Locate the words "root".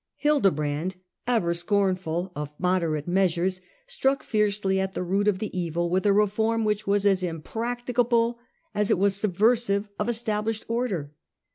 5.03-5.27